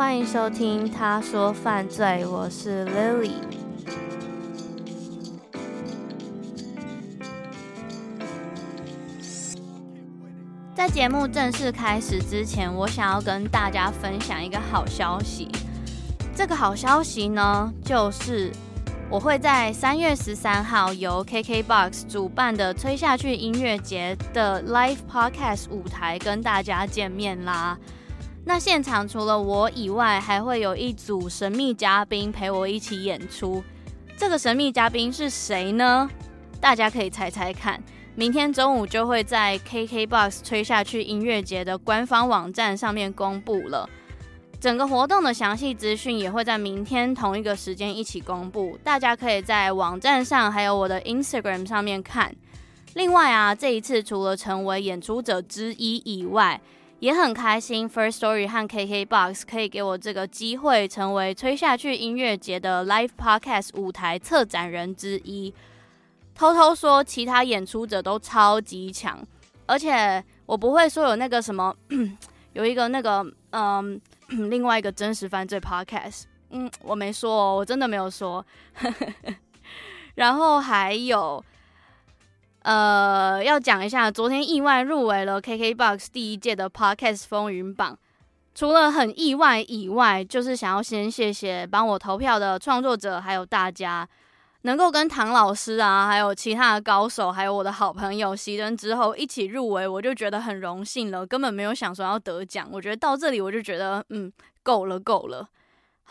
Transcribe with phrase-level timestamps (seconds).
[0.00, 3.32] 欢迎收听《他说犯罪》，我是 Lily。
[10.74, 15.50] 在节目正式开始之前，我想要跟大家分享一个好消息。
[16.34, 18.50] 这个好消息呢，就是
[19.10, 27.76] 我会在三月十三号由 KKBOX 主办的吹下去音乐节的 Live Podcast 舞台跟大家见面啦。
[28.44, 33.62] 那现场除了我以外，还会有一组神秘嘉宾陪我一起演出。
[34.16, 36.08] 这个神秘嘉宾是谁呢？
[36.60, 37.82] 大家可以猜猜看。
[38.16, 43.88] 明天中午就会在 KKBOX 吹下去音乐节的官方网站上面公布了。
[44.60, 48.76] 整个活动的详细资讯也会在明天同一个时间一起公布。
[48.82, 52.34] 大家可以在网站上还有我的 Instagram 上面看。
[52.94, 56.60] 另外啊，这一次除了成为演出者之一以外，
[57.00, 65.52] 也很开心，First Story 和 KKBOX 可以给我这个机会，成为吹下去音乐节的 Live Podcast 舞台策展人之一。
[66.34, 69.18] 偷偷说，其他演出者都超级强，
[69.64, 71.74] 而且我不会说有那个什么，
[72.52, 73.98] 有一个那个，嗯，
[74.50, 78.44] 另外一个真实犯罪 Podcast，嗯，我没说哦，我真的没有说。
[80.16, 81.42] 然后还有。
[82.62, 87.98] 呃，要讲一下，昨天意外入围了 KKBOX 第一届的 Podcast 风云榜。
[88.54, 94.06] 除了很意外以外，就是想要先谢谢帮我投票的创作者，还有大家
[94.62, 101.26] 能够跟唐老师啊，还有其他的高手，还有我的好朋友袭人之后一起入围，我就觉得很荣幸了。
[101.26, 104.30] 根本没有想说要得奖，我觉得到这里我就觉得，嗯，
[104.62, 105.48] 够了，够了。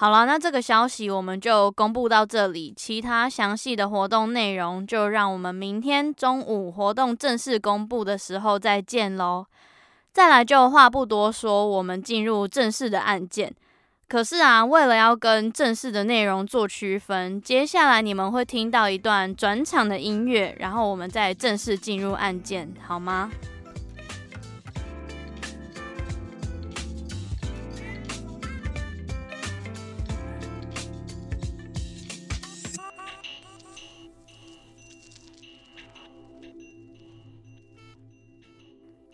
[0.02, 2.74] 好了，那这个消息我们就公布到这里。
[2.74, 9.46] 其他详细的活动内容，就让我们明天中午活动正式公布的时候再见喽。
[10.14, 13.54] 再来就话不多说，我们进入正式的案件。
[14.08, 23.30] 可是啊，为了要跟正式的内容做区分，接下来你们会听到一段转场的音乐，然后我们再正式进入案件，好吗？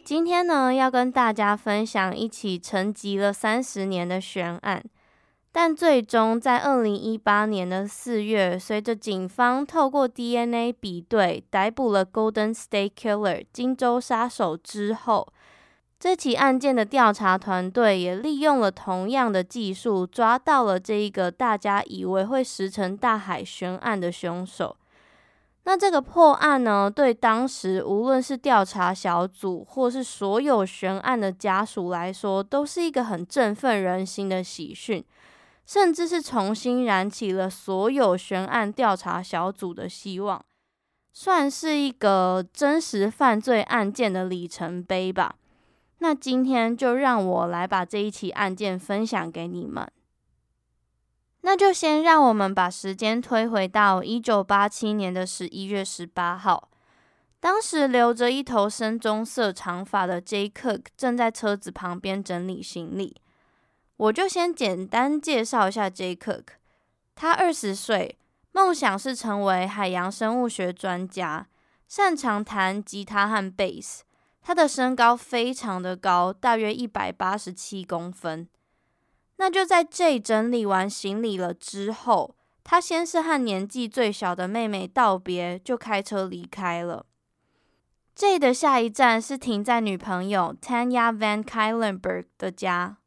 [0.05, 4.83] 今天呢，要跟大家分享一起沉寂了三十年的悬案，
[5.51, 15.27] 但最终在二零一八年的四月，随着警方透过 DNA 比对逮捕了 Golden State Killer 金州杀手之后，
[15.99, 24.77] 这起案件的调查团队也利用了同样的技术，抓到了这一个大家以为会石沉大海悬案的凶手。
[25.67, 35.03] 那这个破案呢，对当时无论是调查小组或是所有悬案的家属来说，都是一个很振奋人心的喜讯，
[35.65, 40.45] 甚至是重新燃起了所有悬案调查小组的希望，
[41.11, 45.33] 算是一个真实犯罪案件的里程碑吧。
[45.97, 49.91] 那今天就让我来把这一起案件分享给你们。
[51.47, 56.71] 那就先让我们把时间推回到一九八七年的十一月十八号，
[57.39, 60.49] 当时留着一头深棕色长发的 J.
[60.49, 63.21] Cook 正在车子旁边整理行李。
[63.97, 66.15] 我就先简单介绍一下 J.
[66.15, 66.45] Cook，
[67.13, 68.17] 他二十岁，
[68.51, 71.45] 梦想是成为海洋生物学专家，
[71.87, 74.03] 擅长弹吉他和贝斯。
[74.41, 78.47] 他的身高非常的高，大约一百八十七公分。
[79.37, 87.05] 那就在 J 整理完行李了之后，他先是和年纪最小的妹妹道别，就开车离开了。
[88.15, 92.97] J 的下一站是停在女朋友 Tanya Van k y l e n b e r g 的家。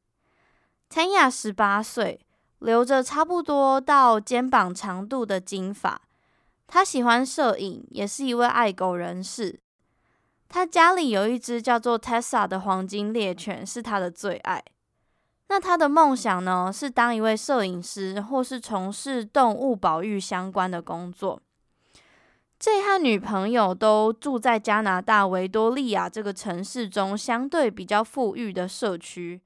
[0.90, 2.20] Tanya 十八岁，
[2.58, 6.02] 留着差不多到肩膀长度的金发。
[6.66, 9.58] 她喜欢摄影，也是一位爱狗人士。
[10.46, 14.62] 她家里有一只叫做 Tessa 的黄金猎犬，是她的最爱。
[15.50, 21.40] 那他的梦想呢，是当一位摄影师，或是从事动物保育相关的工作。
[22.58, 29.40] 这和女朋友都住在加拿大维多利亚这个城市中相对比较富裕的社区。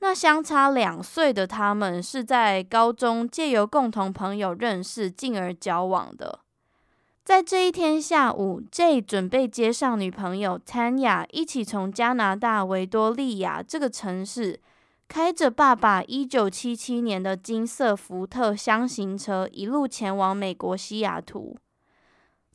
[0.00, 6.40] 那相差两岁的他们是在高中借由共同朋友认识，进而交往的。
[7.24, 14.60] 在这一天下午，J 准备接上女朋友 Tanya，一起从加拿大维多利亚这个城市。
[15.10, 21.56] 开着爸爸一九七七年的金色福特箱型车，一路前往美国西雅图。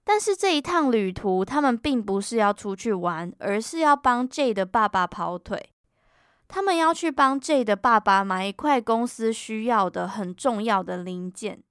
[0.05, 5.73] 但是这一趟旅途，他们并不是要出去玩，而是要帮 J 的爸爸跑腿。
[6.47, 11.61] 他们要去帮 J 的爸爸买一块公司需要的很重要的零件，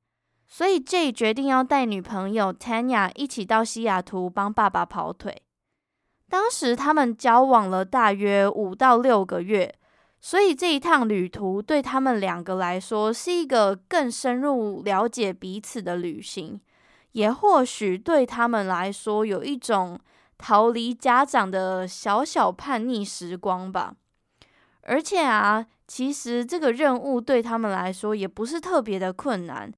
[0.46, 5.40] 所以 J 决定要带女朋友 Tanya 一起到西雅图帮爸爸跑腿。
[6.28, 9.74] 当时他们交往了大约五到六个月，
[10.26, 16.58] 所以这一趟旅途对他们两个来说是一个更深入了解彼此的旅行，
[17.12, 20.00] 也或许对他们来说有一种
[20.38, 23.96] 逃离家长的小小叛逆时光吧。
[24.84, 29.70] 而且啊，其实这个任务对他们来说也不是特别的困难。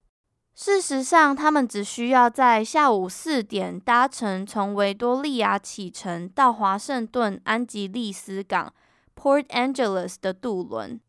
[0.55, 8.73] 事实上，他们只需要在下午四点搭乘从维多利亚启程到华盛顿安吉利斯港
[9.19, 11.01] （Port Angeles） 的渡轮。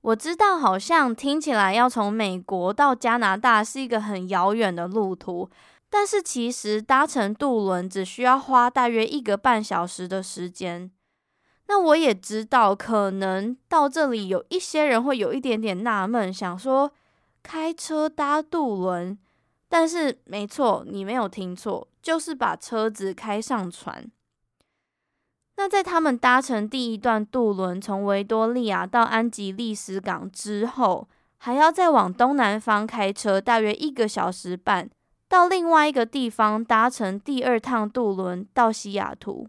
[0.00, 5.48] 我知道，好像听起来要从美国到加拿大是一个很遥远的路途，
[5.88, 10.90] 但是其实搭乘渡轮只需要花大约一个半小时的时间。
[11.68, 16.92] 那我也知道，可能到这里有一些人会有一点点纳闷，想说。
[17.44, 19.18] 开车搭渡轮，
[19.68, 24.08] 但是没错，你没有听错，就是把车子开上船。
[25.56, 31.06] 那在他们搭乘第一段渡轮从维多利亚到安吉利斯港之后，
[31.38, 34.88] 还要再往东南方开车大约一个小时半，
[35.28, 39.46] 到另外一个地方搭乘第二趟渡轮到西雅图。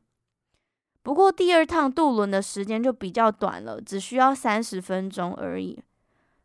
[1.01, 5.81] 不过第二趟渡轮的时间就比较短了，只需要三十分钟而已。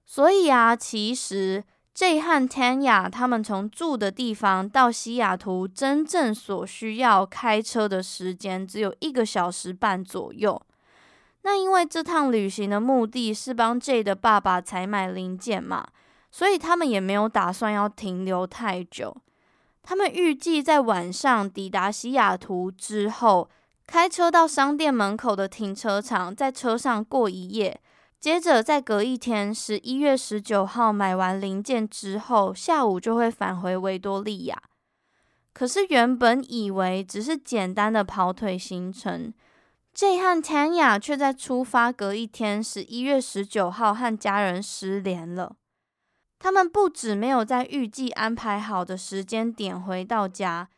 [0.05, 1.63] 所以啊，其实
[1.99, 10.62] J 和 Tanya 他们从住的地方到西雅图，真正所需要开车的时间只有一个小时半左右。
[11.43, 15.89] 那因为这趟旅行的目的是帮 J 的爸爸采买零件嘛，
[16.31, 19.17] 所以他们也没有打算要停留太久。
[19.83, 23.50] 他们预计在晚上抵达西雅图之后，
[23.89, 27.81] 开车到商店门口的停车场，在车上过一夜。
[28.20, 34.61] 接着再隔一天，十一月十九号买完零件之后，下午就会返回维多利亚。
[35.53, 39.32] 可是原本以为只是简单的跑腿行程
[39.94, 45.55] ，J 和 Tanya 却在出发隔一天，十一月十九号和家人失联了。
[46.41, 50.69] 他们不止没有在预计安排好的时间点回到家，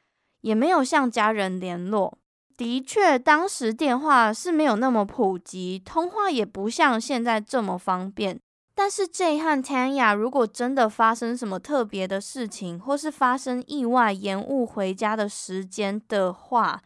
[0.42, 2.18] 也没有向家人联络。
[2.60, 8.38] 的确，当时电话是没有那么普及，通话也不像现在这么方便。
[8.74, 16.82] 但是，J 和 Tanya 如果真的发生什么特别的事情，或是发生意外延误回家的时间的话，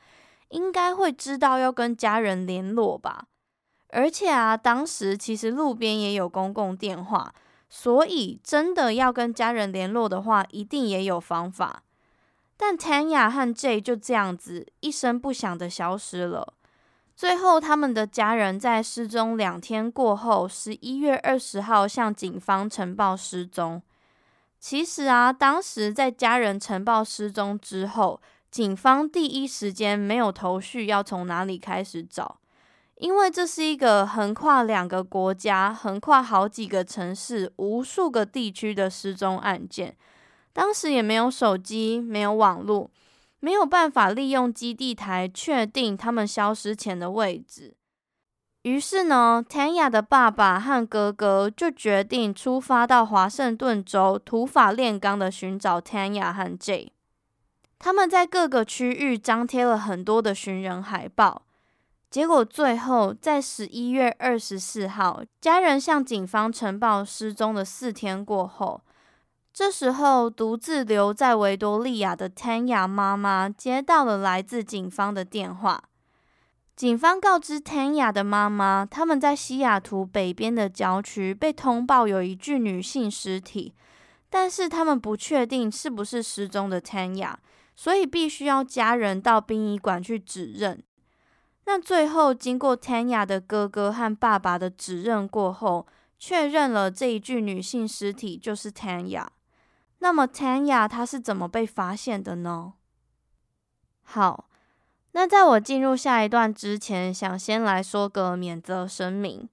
[0.50, 3.24] 应该会知道要跟家人联络吧。
[3.88, 7.34] 而且啊，当时其实路边也有公共电话，
[7.68, 11.82] 所以真的要跟家人联络的话，一定也有方法。
[12.56, 16.54] 但 Tanya 和 J 就这样子一声不响的消失了。
[17.16, 23.80] 最后，他们的家人在失踪两天过后，十一月二十号向警方呈报失踪。
[24.58, 28.20] 其实啊，当时在家人呈报失踪之后，
[28.50, 32.38] 警方第一时间没有头绪要从哪里开始找，
[32.96, 39.96] 因为这是一个横跨两个国家、横跨好几个城市、无数个地区的失踪案件。
[40.54, 42.88] 当时也没有手机，没有网络，
[43.40, 47.74] 没有办法利用基地台确定他们消失前的位置。
[48.62, 56.93] 于是呢，Tanya 的爸爸和哥哥就决定出发到华盛顿州土法炼钢的寻找 Tanya 和 J。
[57.81, 61.43] 他们在各个区域张贴了很多的寻人海报，
[62.08, 68.81] 结果最后在十一月二十四号，家人向警方呈报失踪的四天过后。
[69.55, 75.84] 这时候，独自留在维多利亚的 Tanya 妈妈接到了来自警方的电话。
[76.75, 83.73] 警方告知 Tanya 的妈妈，他们在西雅图北边的郊区被通报有一具女性尸体，
[84.29, 87.34] 但是他们不确定是不是失踪的 Tanya，
[87.77, 90.82] 所以必须要家人到殡仪馆去指认。
[91.67, 95.87] 那最后，经过 Tanya 的哥哥和爸爸的指认过后，
[96.19, 99.29] 确认了这一具女性尸体就是 Tanya。
[100.05, 102.75] 那么 Tanya 她是怎么被发现的呢？
[104.03, 104.51] 好，
[105.13, 109.49] 那在我进入下一段之前，想先来说个免责声明。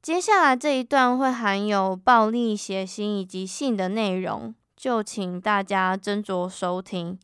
[0.00, 7.18] 接下来这一段会含有暴力、血腥以及性的内容，就请大家斟酌收听。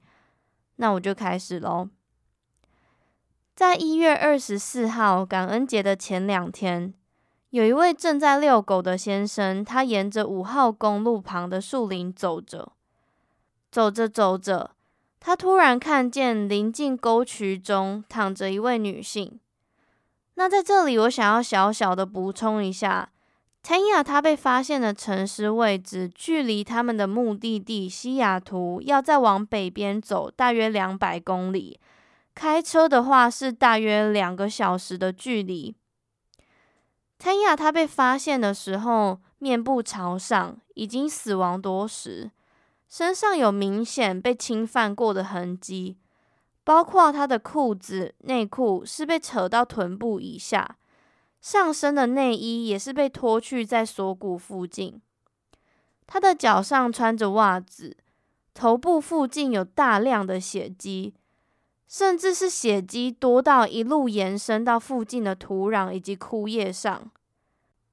[0.74, 1.88] 那我就开始喽。
[3.54, 6.94] 在一月二十四号感恩节的前两天。
[7.50, 12.72] 有一位正在遛狗的先生，他沿着五号公路旁的树林走着，
[13.72, 14.70] 走着走着，
[15.18, 19.40] 他突然看见临近沟渠中躺着一位女性。
[20.34, 23.10] 那在这里，我想要小小的补充一下
[23.64, 31.80] ，Tanya 他被发现的城市位置，距离他们的目的地西雅图要再往北边走大约两百公里，
[32.32, 35.74] 开车的话是大约两个小时的距离。
[37.22, 42.30] Tanya 他被发现的时候，面部朝上，已经死亡多时，
[42.88, 45.98] 身上有明显被侵犯过的痕迹。
[46.64, 50.76] 包括他的裤子、内裤是被扯到臀部以下，
[51.42, 55.00] 上身的内衣也是被脱去在锁骨附近。
[56.06, 57.96] 他的脚上穿着袜子，
[58.54, 61.14] 头部附近有大量的血迹，
[61.90, 67.10] 甚至是血迹多到一路延伸到附近的土壤以及枯叶上。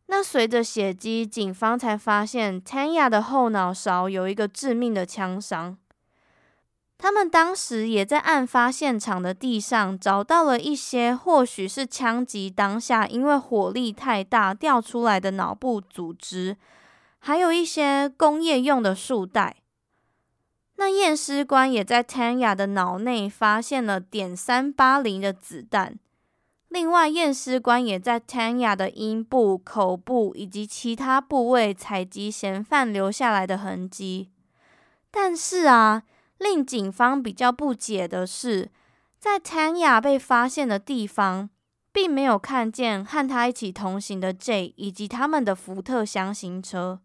[0.05, 5.75] 那随着血迹，警方才发现 Tanya 的后脑勺有一个致命的枪伤。
[6.99, 16.55] 他们当时也在案发现场的地上找到了一些，或许是枪击当下因为火力太大掉出来的脑部组织，
[17.17, 19.55] 还有一些工业用的束带。
[20.77, 25.99] 那验尸官也在 Tanya 的脑内发现了点三八零的子弹。
[26.69, 34.31] 另外，验尸官也在 Tanya 的阴部、口部以及其他部位采集嫌犯留下来的痕迹。
[35.11, 36.03] 但是啊。
[36.39, 38.69] 令警方比较不解的是，
[39.17, 41.49] 在 Tanya 被发现的地方，
[41.91, 46.99] 并没有看见和他一起同行的 J 以及他们的福特箱型车。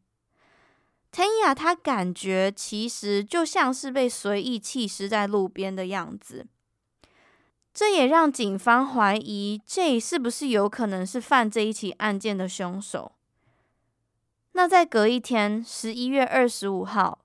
[1.13, 6.47] Tanya 他感觉其实就像是被随意弃尸在路边的样子，
[7.75, 13.13] 这也让警方怀疑 J 是不是有可能是犯这一起案件的凶手。
[14.53, 17.19] 那在隔一天，十一月二十五号。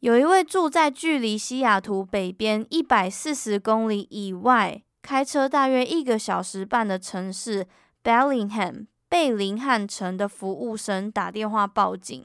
[0.00, 7.66] 有一位住在距离西雅图北边一百四十公里以外，开车大约一个小时半的城市
[8.04, 12.24] Bellingham 贝林汉城的服务生打电话报警。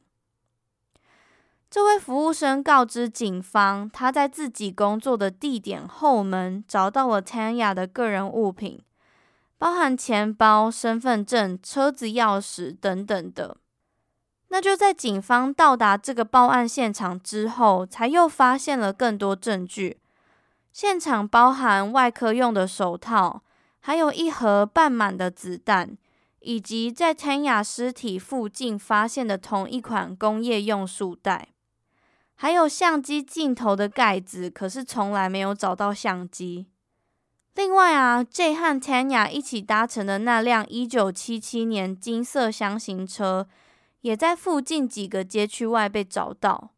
[1.74, 8.80] 这位服务生告知警方，他在自己工作的地点后门找到了 Tanya 的个人物品，
[9.58, 13.58] 包含钱包、身份证、车子钥匙等等的。
[14.50, 19.98] 那就在警方到达这个报案现场之后，才又发现了更多证据。
[20.72, 23.42] 现场包含外科用的手套，
[23.80, 25.98] 还有一盒半满的子弹，
[26.42, 31.48] 以及在 Tanya 尸体附近发现的同一款工业用束带，
[32.36, 36.68] 还有相机镜头的盖子，可是从来没有找到相机。
[37.56, 43.48] 另外啊，J 和 Tanya 一起搭乘的那辆1977年金色厢型车。
[44.04, 46.72] 也在附近几个街区外被找到。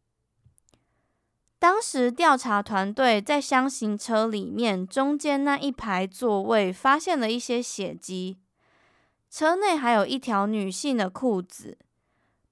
[1.58, 8.38] 当时调查团队在厢型车里面中间那一排座位发现了一些血迹，
[9.32, 11.80] 车内还有一条女性的裤子，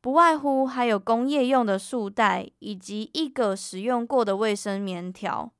[0.03, 5.53] 不外乎还有工业用的束带以及一个使用过的卫生棉条。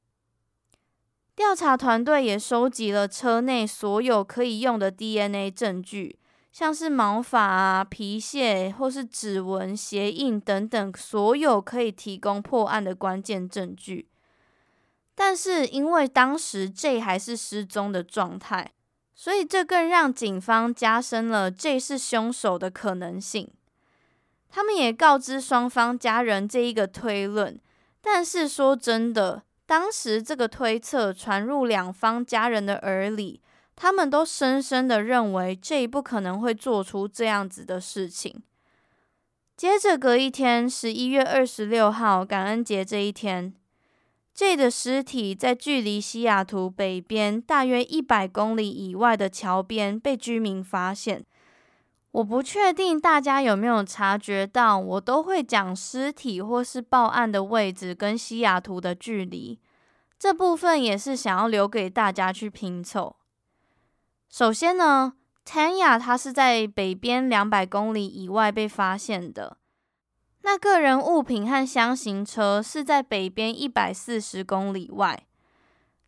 [1.34, 6.20] 调查团队也收集了车内所有可以用的 DNA 证据。
[6.52, 14.10] 像是毛发啊、皮屑或是指纹、鞋印等等，所有可以提供破案的关键证据。
[15.16, 18.74] 但是因为当时 J 还是失踪的状态，
[19.16, 23.50] 所以这更让警方加深了 J 是凶手的可能性。
[24.56, 27.60] 他们也告知双方家人这一个推论，
[28.02, 33.42] 但是说真的，当时这个推测传入两方家人的耳里。
[33.76, 38.44] 他们都深深的认为 J 不可能会做出这样子的事情。
[39.58, 43.52] 接着隔一天，十一月二十六号，感恩节这一天
[44.36, 51.26] ，J 的尸体在距离西雅图北边大约一百公里以外的桥边被居民发现。
[52.14, 59.60] 我不确定大家有没有察觉到，我都会讲尸体或是报案的位置跟西雅图的距离，
[60.20, 63.16] 这部分也是想要留给大家去拼凑。
[64.30, 69.58] 首先呢，Tanya 他是在北边两百公里以外被发现的，
[70.44, 75.26] 那个人物品和箱型车是在北边一百四十公里外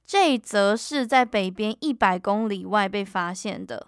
[0.08, 3.88] ，Jay 则是在北边一百公里外被发现的，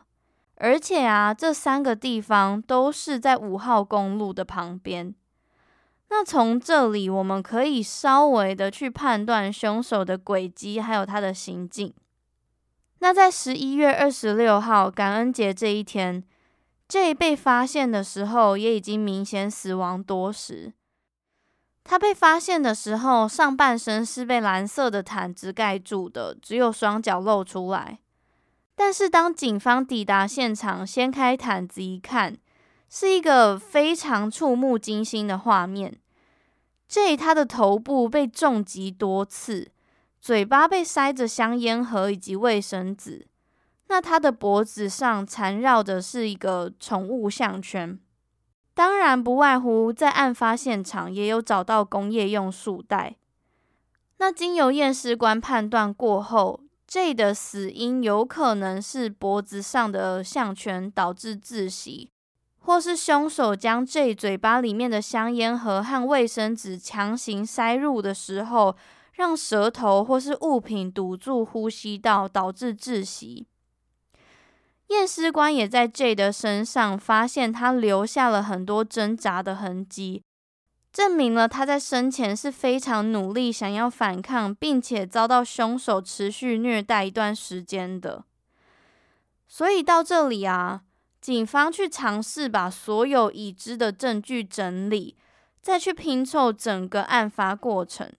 [0.60, 5.14] 而且啊，这三个地方都是在五号公路的旁边。
[6.10, 11.94] 那从这里我们可以稍微的去判断凶手的轨迹，还有他的行径。
[13.00, 16.24] 那在十一月二十六号感恩节这一天
[16.88, 20.74] ，J 被发现的时候也已经明显死亡多时。
[21.84, 28.00] 他被发现的时候，上半身是被蓝色的毯子盖住的，只有双脚露出来。
[28.80, 32.38] 但是当警方抵达现场，掀开毯子一看，
[32.88, 36.00] 是一个非常触目惊心的画面。
[36.88, 39.72] J 他的头部被重击多次，
[40.22, 43.26] 嘴巴被塞着香烟盒以及卫生纸。
[43.88, 48.00] 那他的脖子上缠绕的是一个宠物项圈。
[48.76, 53.16] 当然，不外乎在案发现场也有找到工业用束带。
[54.20, 62.10] 那经由验尸官判断过后，J 的死因有可能是脖子上的项圈导致窒息，
[62.60, 68.76] 或是凶手将 J 嘴巴里面的香烟盒和卫生纸强行塞入的时候，
[69.14, 73.46] 让舌头或是物品堵住呼吸道，导致窒息。
[74.88, 80.24] 验尸官也在 J 的身上发现他留下了很多挣扎的痕迹，
[80.98, 88.24] 证明了他在生前是非常努力想要反抗，并且遭到凶手持续虐待一段时间的。
[89.48, 90.82] 所以到这里啊，
[91.22, 95.16] 警方去尝试把所有已知的证据整理，
[95.62, 98.12] 再去拼凑整个案发过程。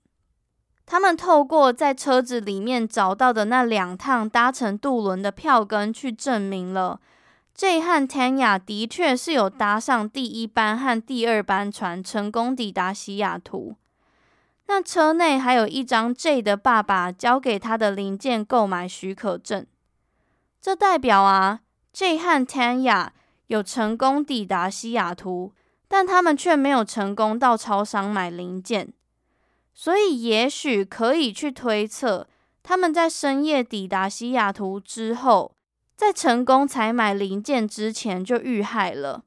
[0.87, 7.01] 他们透过在车子里面找到的那两趟搭乘渡轮的票根，去证明了
[7.59, 13.75] J 和 Tanya 的确是有搭上第一班和第二班船，成功抵达西雅图。
[14.69, 19.67] 那车内还有一张 J 的爸爸交给他的零件购买许可证，
[20.61, 21.63] 这代表啊
[21.93, 23.09] ，J 和 Tanya
[23.49, 25.53] 有成功抵达西雅图，
[25.89, 28.93] 但他们却没有成功到超商买零件。
[29.75, 32.29] 所以，也许可以去推测，
[32.63, 35.57] 他们在深夜抵达西雅图之后，
[35.99, 39.25] 在成功采买零件之前就遇害了。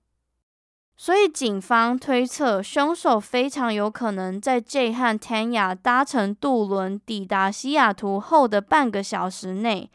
[0.96, 9.92] 所以，警方推测，凶手非常有可能在 J 和 Tanya 搭乘渡轮抵达西雅图后的半个小时内，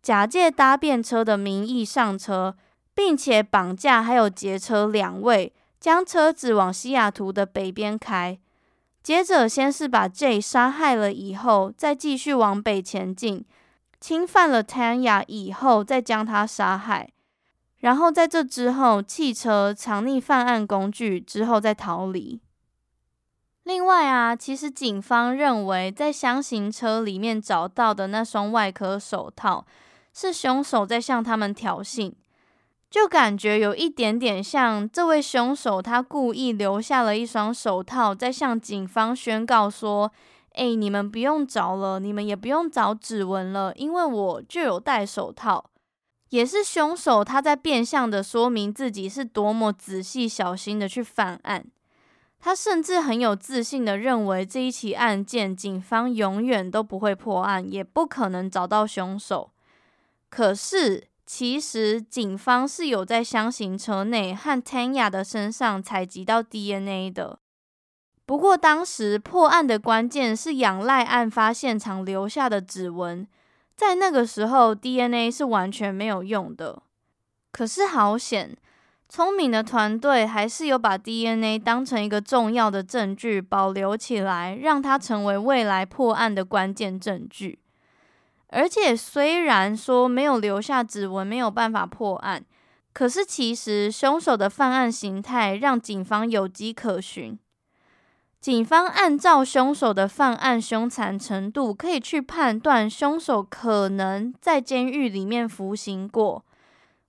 [0.00, 2.56] 假借搭便车的名义上车，
[2.94, 8.38] 并且绑架还有劫车两位，将车子往西雅图的北边开。
[9.02, 13.44] 接着，先是把 J 杀害了，以后再继续往北前进，
[14.00, 17.10] 侵犯了 Tanya 以后，再将他杀害，
[17.78, 22.40] 然后在这之后，汽车藏匿犯案工具之后再逃离。
[23.64, 29.66] 另外啊，其实警方认为，在箱型车里面找到的那双外科手套，
[30.14, 32.12] 是凶手在向他们挑衅。
[32.88, 40.12] 就感觉有一点点像这位凶手，他故意留下了一双手套，在向警方宣告说
[40.56, 45.70] ：“哎，你们不用找了，你们也不用找指纹了，因为我就有戴手套。”
[46.30, 51.64] 也是凶手他在变相的说明自己是多么仔细小心的去犯案。
[52.40, 59.52] 他甚至很有自信的认为这一起案件，警方永远都不会破案，也不可能找到凶手。
[60.28, 61.08] 可是。
[61.28, 67.40] 其实，警方是有在箱型车内和 Tanya 的身上采集到 DNA 的。
[68.26, 73.24] 不过，当时破案的关键是仰赖案发现场留下的指纹，
[73.76, 76.82] 在那个时候，DNA 是完全没有用的。
[77.52, 78.56] 可是好险，
[79.08, 87.60] 聪明的团队还是有把 DNA 当成一个重要的证据保留起来，让它成为未来破案的关键证据。
[88.48, 92.44] 而且虽然说没有留下指纹，没有办法破案，
[92.92, 97.38] 可是其实凶手的犯案形态让警方有迹可循。
[98.46, 106.44] 警方按照凶手的犯案凶残程度，可以去判断凶手可能在监狱里面服刑过。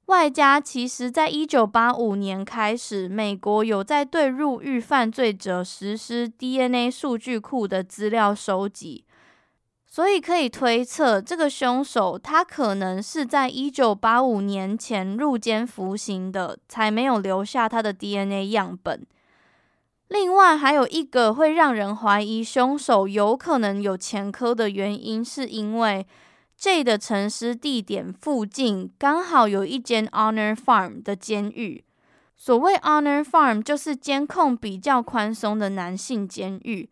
[0.07, 9.05] 外加其实，在一九八五年开始，美国有在对入狱犯罪者实施 DNA 数据库的资料收集。
[9.85, 19.05] 所以可以推测，这个凶手他可能是在一九八五年前入监服刑的，才没有留下他的 DNA 样本。
[20.09, 26.07] 另外，还有一个会让人怀疑凶手有可能有前科的原因，是因为
[26.55, 31.83] J 的陈尸地点附近刚好有一间 Honor Farm 的监狱。
[32.35, 36.89] 所谓 Honor Farm，就是监控比较宽松的男性监狱。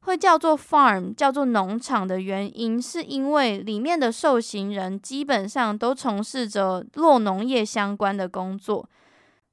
[0.00, 8.88] 会叫做 farm，叫做农场的原因，是因为里面的受刑人基本上都从事着酪农业相关的工作，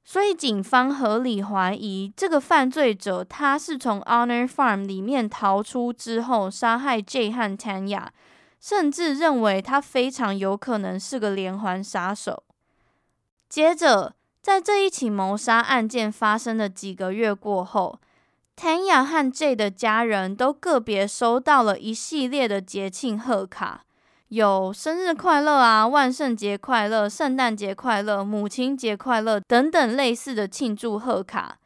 [0.08, 8.06] 所以警方合理怀疑这个犯罪者他是从 Honor Farm 里面逃出之后杀害 J 和 Tanya，
[8.60, 12.44] 甚至认为他非常有可能是个连环杀手。
[13.48, 17.98] 接着，在这一起谋杀案件发生的几个月过后。
[18.56, 23.84] Tanya 和 J 的家人都个别收到了一系列的节庆贺卡，
[24.28, 31.58] 有生日快乐啊、万圣节快乐、圣诞节快乐、母亲节快乐等等类似的庆祝贺卡，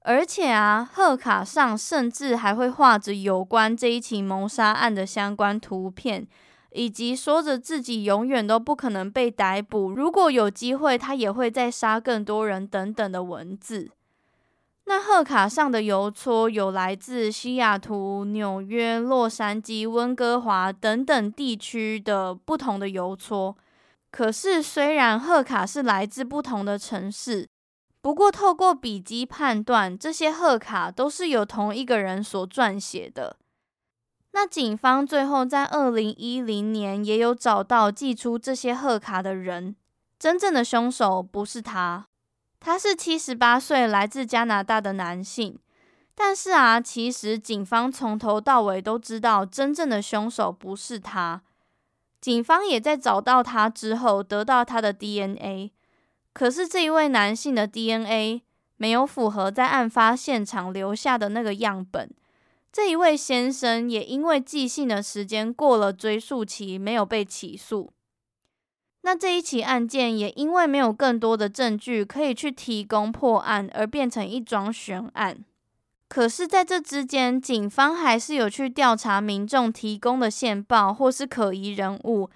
[0.00, 6.26] 而且啊，贺卡上甚至还会画着有关这一起谋杀案的相关图片，
[6.70, 13.90] 以及说着自己永远都不可能被逮捕，如果有机会，他也会再杀更多人等等的文字。
[14.88, 23.56] 那贺卡上的邮戳有来自西雅图、纽约、洛杉矶、温哥华等等地区的不同的邮戳。
[24.12, 27.48] 可是，虽然贺卡是来自不同的城市，
[28.00, 33.36] 不过透过笔迹判断，这些贺卡都是由同一个人所撰写的。
[34.30, 39.74] 那警方最后在二零一零年也有找到寄出这些贺卡的人，
[40.16, 42.06] 真正的凶手不是他。
[42.66, 45.56] 他是七十八岁，来自加拿大的男性。
[46.16, 51.42] 但是啊，其实警方从头到尾都知道，真正的凶手不是他。
[52.20, 55.70] 警方也在找到他之后，得到他的 DNA。
[56.32, 58.42] 可是这一位男性的 DNA
[58.78, 62.12] 没有符合在案发现场留下的那个样本。
[62.72, 67.92] 这一位先生也因为寄信的时间过了追诉期，没有被起诉。
[69.06, 75.44] 那这一起案件也因为没有更多的证据可以去提供破案，而变成一桩悬案。
[76.08, 82.28] 可是，在这之间，警方还是有去调查民众提供的线报或是可疑人物，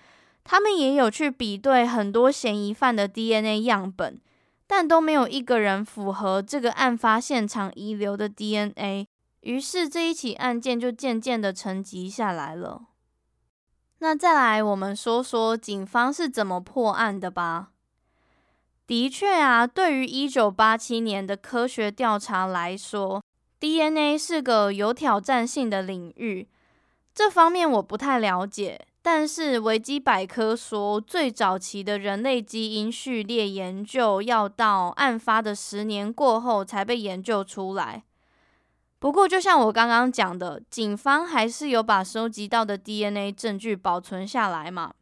[0.44, 4.20] 他们也有去比对很多嫌疑犯的 DNA 样本，
[4.68, 9.08] 但都没有一个人符合这个案发现场遗留的 DNA。
[9.40, 12.82] 于是，这一起案件就渐渐的沉寂下来了。
[14.02, 17.68] 那再来，我们说说警方是怎么破案的吧。
[18.86, 23.22] 的确啊，对于一九八七年的科学调查来说
[23.60, 26.48] ，DNA 是个有挑战性的领域。
[27.14, 38.04] 这方面我不太了解，但是维基百科说，最早期的人类基因序列研究要到案发的十年过后才被研究出来。
[39.00, 44.92] 不过，就像我刚刚讲的，警方还是有把收集到的 DNA 证据保存下来嘛。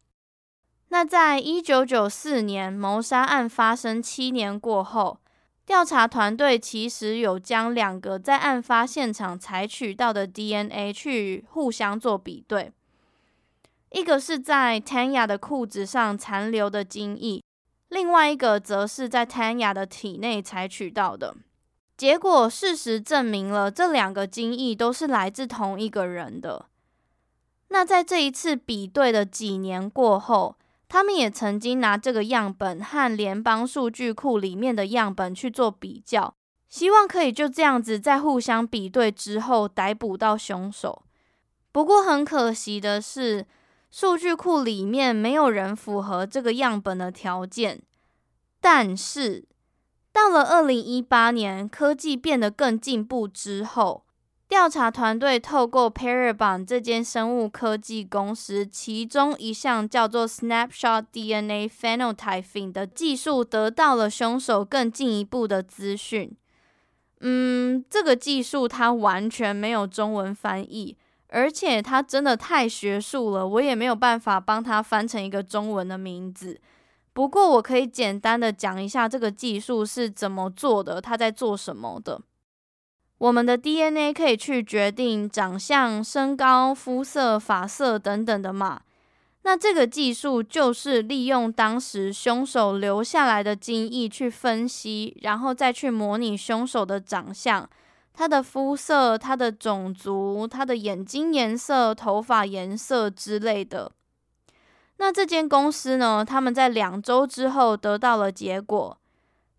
[0.91, 5.19] 那在一九九四年谋杀案发生七年过后，
[5.67, 12.73] 调查团队其实有将两个在案发现场采取到的 DNA 去互相做比对，
[13.91, 17.43] 一个是在 Tanya 的裤子上残留的精液，
[17.89, 21.35] 另外一个则是在 Tanya 的体内采取到的。
[21.99, 26.67] 结果，事实证明了这两个精液都是来自同一个人的。
[27.71, 30.57] 那在这一次比对的几年过后，
[30.89, 36.33] 他们也曾经拿这个样本和联邦数据库里面的样本去做比较，
[36.69, 41.03] 希望可以就这样子在互相比对之后逮捕到凶手。
[41.73, 43.45] 不过很可惜的是，
[43.91, 47.83] 数据库里面没有人符合这个样本的条件，
[48.61, 49.49] 但是。
[50.21, 54.03] 到了二零一八年，科技变得更进步之后，
[54.49, 66.37] 调查团队透过 Parabon 这间生物科技公司，其中一项叫做 Snapshot DNA Phenotyping 的技术，得到了凶手更进一步的资讯。
[67.21, 70.97] 嗯，这个技术它完全没有中文翻译，
[71.29, 76.61] 而且它真的太学术了，我也没有办法帮它翻成一个中文的名字。
[77.13, 82.21] 不过，我可以简单的讲一下这个技术是怎么做的，它在做什么的。
[83.19, 88.83] 我们的 DNA 可以去决定长相、身高、肤色、发色等等的嘛。
[89.43, 97.69] 那这个技术就是利用当时凶手留下来的精液去分析，然后再去模拟凶手的长相、
[98.13, 103.91] 他的肤色、他的种族、他的眼睛颜色、头发颜色之类的。
[104.99, 108.99] 那这间公司呢，他们在两周之后得到了结果，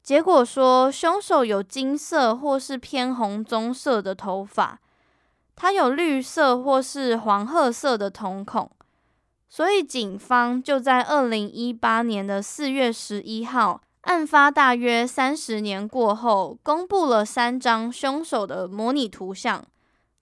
[0.03, 4.79] 结果说凶手有金色或是偏红棕色的头发，
[5.55, 8.69] 他有绿色或是黄褐色的瞳孔，
[9.47, 19.63] 所以警方就在二零一八年的四月十一号，案发大约三十年过后，公布了三张凶手的模拟图像。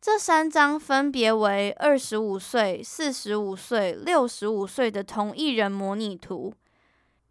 [0.07, 6.53] 这三张分别为二十五岁、四十五岁、六十五岁的同一人模拟图。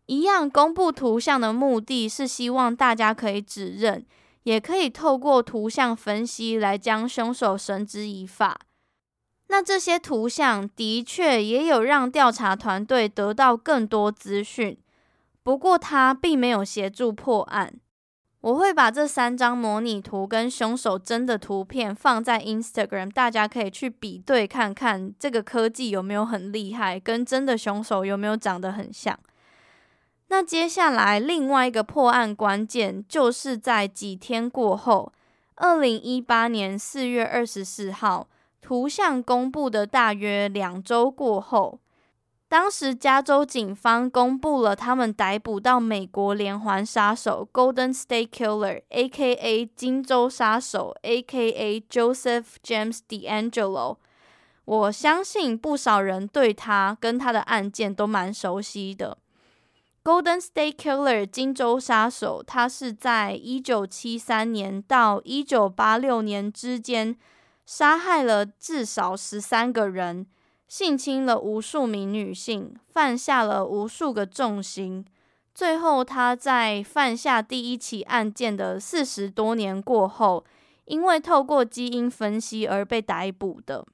[0.05, 4.05] 一样公布图像的目的是希望大家可以指认，
[4.43, 8.61] 也可以透过图像分析来将凶手绳之以法。
[9.47, 14.77] 那这些图像的确也有让调查团队得到更多资讯，
[15.43, 17.73] 不过他并没有协助破案。
[18.43, 29.19] 我会把这三张模拟图跟凶手真的图片放在 Instagram，大家可以去比对看看，这个科技有没有很厉害，跟真的凶手有没有长得很像。
[30.29, 35.13] 那接下来另外一个破案关键，就是在几天过后，
[35.57, 38.29] 二零一八年四月二十四号，
[38.61, 41.81] 图像公布的大约两周过后。
[42.49, 49.67] 当时，加州警方公布了他们逮捕到美国连环杀手 Golden State Killer，A.K.A.
[49.75, 51.81] 金州杀手，A.K.A.
[51.91, 53.97] Joseph James DeAngelo。
[54.65, 59.19] 我相信不少人对他跟他的案件都蛮熟悉的。
[60.05, 67.17] Golden State Killer 金州杀手，他是在一九七三年到一九八六年之间，
[67.65, 70.27] 杀害了至少十三个人。
[70.69, 75.05] 性侵了无数名女性，犯下了无数个重刑，
[75.55, 80.45] 最后他在犯下第一起案件的四十多年过后，
[80.85, 83.87] 因为透过基因分析而被逮捕的。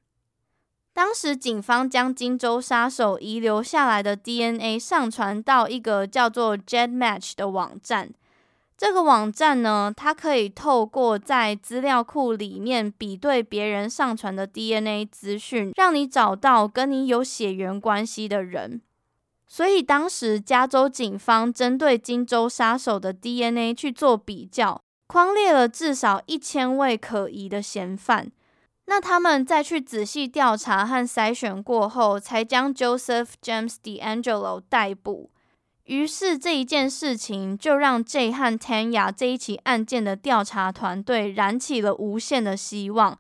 [0.95, 8.13] 当时警方将荆州杀手遗留下来的 DNA 上传到一个叫做 GEDmatch 的网站。
[8.83, 18.81] 这个网站呢，它可以透过在资料库里面比对别人上传的 DNA 资讯，让你找到跟你有血缘关系的人。
[19.47, 28.33] 所以当时加州警方针对金州杀手的 DNA 去做比较，框列了至少一千位可疑的嫌犯。
[28.87, 35.31] 那他们再去仔细调查和筛选过后，才将 Joseph James DeAngelo 逮捕。
[35.93, 43.19] 于是这一件事情就让 J 和 Tanya 这一起案件的调查团队燃起了无限的希望，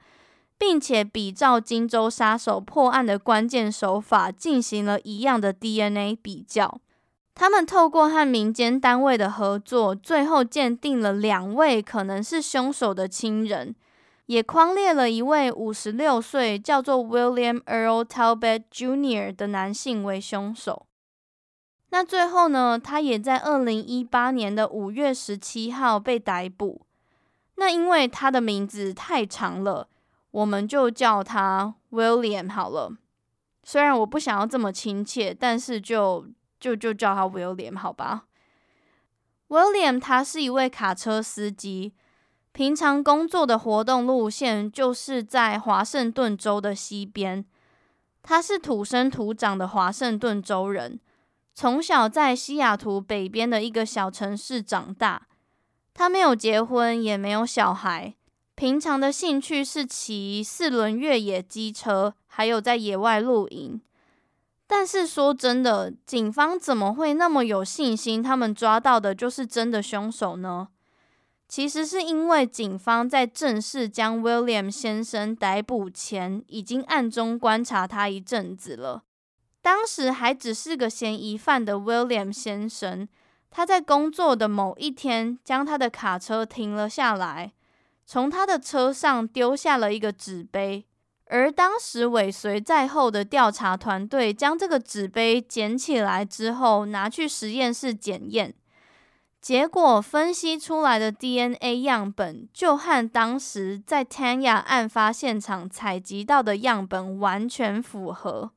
[0.56, 6.80] 并且比照荆州杀手破案的关键手法进行了一样的 DNA 比较。
[7.34, 13.76] 他们透过和民间单位的合作，最后鉴定了两位可能是凶手的亲人，
[14.24, 19.36] 也框列了一位五十六岁叫做 William Earl Talbot Jr.
[19.36, 20.86] 的男性为凶手。
[21.92, 26.86] 那最后呢，他也在二零一八年的五月十七号被逮捕。
[27.56, 29.86] 那因为他的名字太长了，
[30.30, 32.90] 我们就叫他 William 好了。
[33.62, 36.26] 虽然我不想要这么亲切，但是就
[36.58, 38.24] 就就叫他 William 好吧。
[39.48, 41.92] William 他是一位卡车司机，
[42.52, 47.44] 平常工作的活动路线就是在华盛顿州的西边。
[48.22, 50.98] 他是土生土长的华盛顿州人。
[51.54, 55.28] 从小在西雅图北边的一个小城市长大，
[55.92, 58.14] 他没有结婚，也没有小孩。
[58.54, 63.80] 平常的兴趣是骑四轮越野机车，还有在野外露营。
[64.66, 70.68] 但是说真的，警方怎么会那么有信心，他们抓到的就是真的凶手呢？
[71.46, 79.02] 其实是因为警方在正式将 William 先生逮捕前，已经暗中观察他一阵子了。
[79.62, 83.08] 当时还只是个嫌疑犯的 William 先生，
[83.48, 87.52] 他在工作的某一天将他的卡车停了下来，
[88.04, 90.84] 从他的车上丢下了一个纸杯，
[91.26, 98.52] 而当时尾随在后的调查团队将这个纸杯捡起来之后，拿去实验室检验，
[99.40, 108.50] 结果分析出来的 DNA 样本就和当时在 Tanya 案发现场采集到的样本完全符合。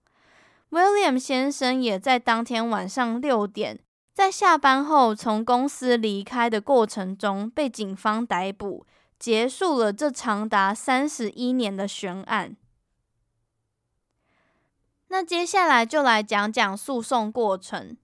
[0.75, 3.79] William 先生也在当天晚上六点，
[4.13, 8.85] 在下班后从公司离开的过程中被警方逮捕，
[9.17, 12.57] 结束了这长达三十一年的悬案。
[15.07, 17.95] 那接下来就来讲讲诉讼过程。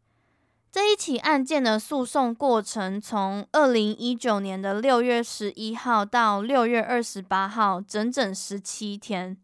[0.72, 9.36] 这一起案件的诉讼过程从二零一九年的六月十一号到六月二十八号，整整十七天。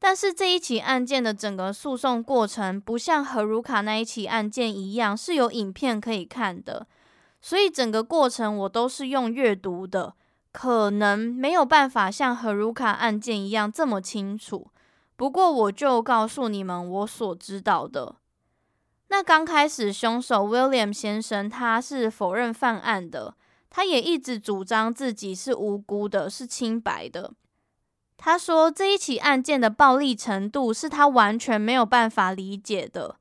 [0.00, 6.86] 但是这一起案件的整个诉讼过程不像荷鲁卡那一起案件一样是有影片可以看的，
[7.40, 10.14] 所以整个过程我都是用阅读的，
[10.52, 14.70] 可能没有办法像荷鲁卡案件一样这么清楚。
[15.16, 18.16] 不过我就告诉你们我所知道的。
[19.08, 23.34] 那刚开始凶手 William 先生他是否认犯案的，
[23.68, 27.32] 他也一直主张自己是无辜的，是清白的。
[28.20, 33.16] 他说：“这一起案件的暴力程度是他完全没有办法理解的。”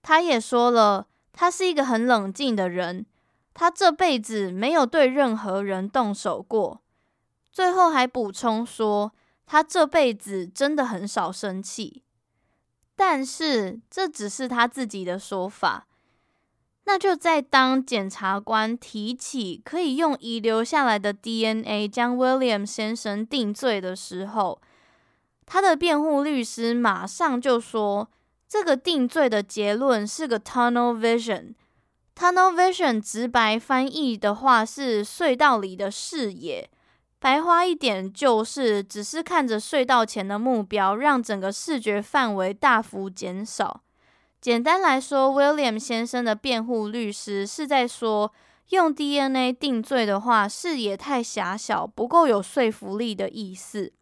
[0.00, 3.04] 他也说了，他是一个很冷静的人，
[3.52, 6.80] 他这辈子没有对任何人动手过。
[7.50, 9.12] 最后还补充说，
[9.44, 12.04] 他这辈子真的很少生气。
[12.94, 15.87] 但是这只是他自己的说法。
[16.88, 24.58] 那就在当检察官提起可以用遗留下来的 DNA 将 William 先生定罪的时候，
[25.44, 28.08] 他的辩护律师马上就说，
[28.48, 31.52] 这个定罪的结论是个 tunnel vision。
[32.16, 36.70] tunnel vision 直白翻译的话是隧道里的视野，
[37.18, 43.82] 白话一点就是只是看着隧道前的目标，让整个视觉范围大幅减少。
[44.40, 48.32] 简单来说，William 先生的辩护律师是在说，
[48.68, 53.92] 用 DNA 定罪的话，视野太狭小，不够有说服力的意思。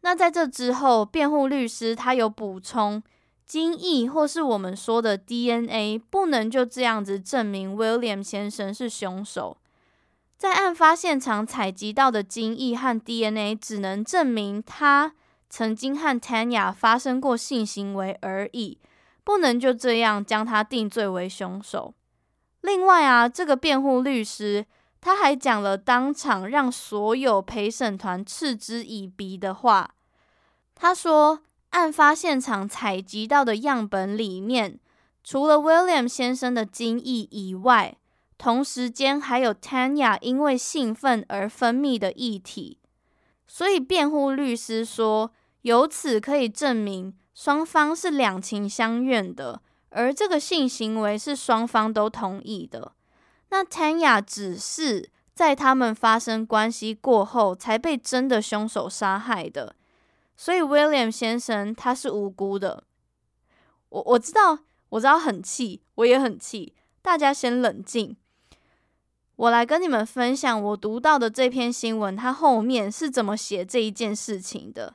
[0.00, 3.00] 那在这之后，辩护律师他有补充，
[3.46, 9.58] 精液或是我们说的 DNA 不能就这样子证明 William 先生是凶手。
[10.36, 15.14] 在案发现场采集到的精液和 DNA 只能证明他。
[15.54, 18.78] 曾经和 Tanya 发生过性行为而已，
[19.22, 21.92] 不能就这样将他定罪为凶手。
[22.62, 24.64] 另外啊，这个辩护律师
[24.98, 29.90] 他还讲了当场让所有陪审团嗤之以鼻的话。
[30.74, 34.80] 他说，案发现场采集到的样本里面，
[35.22, 37.98] 除了 William 先生的精液以外，
[38.38, 42.78] 同时间还有 Tanya 因为兴奋而分泌的液体。
[43.46, 45.30] 所以辩护律师说。
[45.62, 52.92] 由此可以证明双方是两情相悦的，而这个性行为是双方都同意的。
[53.50, 59.76] 那 Tanya 只是在他们发生关系过后才被真的凶手杀害的，
[60.36, 62.84] 所以 William 先生他是无辜的。
[63.88, 66.74] 我我知道，我知道很气，我也很气。
[67.02, 68.16] 大家先冷静，
[69.36, 74.94] 我来跟你们分享我读到的这篇新闻，它后面是怎么写这一件事情的。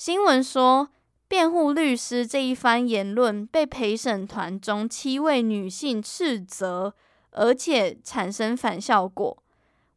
[0.00, 0.88] 新闻说，
[1.28, 6.94] 辩护律师这一番言论被陪审团中七位女性斥责，
[7.32, 9.42] 而且产生反效果。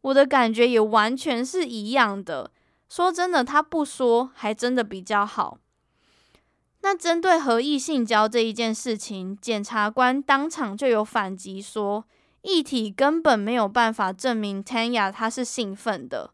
[0.02, 2.52] 我的感觉也完全是一样的。
[2.90, 5.58] 说真的，他不说还真的比较好。
[6.82, 12.04] 那针对合意性交这一件事情，检察官当场就有反击说，
[12.42, 16.32] 议体根本没有办法证明 Tanya 她是兴奋的。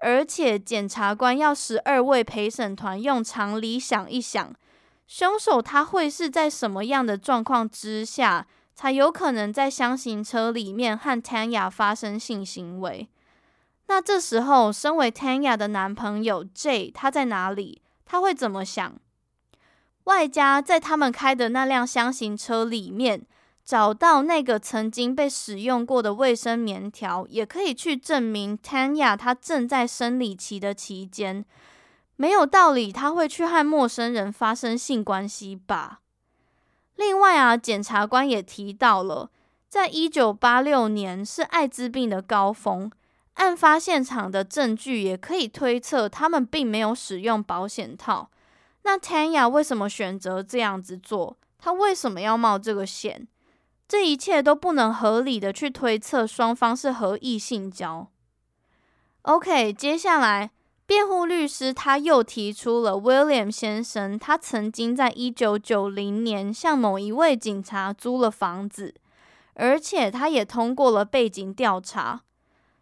[0.00, 4.54] 而且，检察官要十二位陪审团用常理想一想，
[5.06, 13.08] 凶手他会是在什么样的状况之下，才有可能在厢型车里面和 Tanya 发生性行为？
[13.88, 17.82] 那这时候，身为 Tanya 的男朋友 J 他在哪里？
[18.06, 18.94] 他会怎么想？
[20.04, 23.26] 外加在他们开的那辆厢型车里面。
[23.70, 31.44] 找到那个曾经被使用过的卫生棉条，也可以去证明 Tanya 她正在生理期的期间，
[32.16, 36.00] 没有道理她会去和陌生人发生性关系吧？
[36.96, 39.30] 另外啊，检察官也提到了，
[39.68, 42.90] 在一九八六年是艾滋病的高峰，
[43.34, 48.30] 案发现场的证据也可以推测他们并没有使用保险套。
[48.82, 51.36] 那 Tanya 为什么选择这样子做？
[51.56, 53.28] 她为什么要冒这个险？
[53.90, 58.06] 这一切都不能合理的去推测双方是合意性交。
[59.22, 60.52] OK，接下来
[60.86, 68.94] 辩护律师他又提出了 William 先生，他曾经在一九九零年向某一位警察租了房子，
[69.54, 72.20] 而且他也通过了背景调查。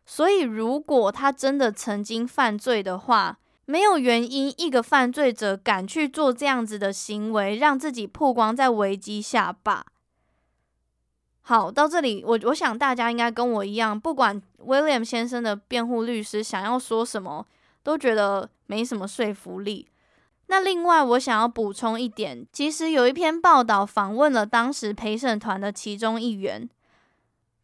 [0.05, 9.87] 所以，如果他真的曾经犯罪的话，没有原因一个犯罪者敢去做这样子的行为，让自己曝光在危机下吧。
[11.49, 17.47] 好，到这里，我我想大家应该跟我一样，不管 William 先生的辩护律师想要说什么，
[17.83, 19.89] 都觉得没什么说服力。
[20.49, 26.69] 那另外，我想要补充一点，其实有一篇报道访问了当时陪审团的其中一员，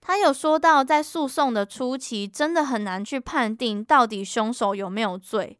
[0.01, 5.59] 他有说到，在诉讼的初期，真的很难去判定到底凶手有没有罪，